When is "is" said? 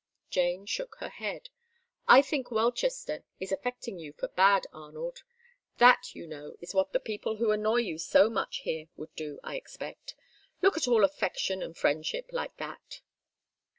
3.39-3.51, 6.59-6.73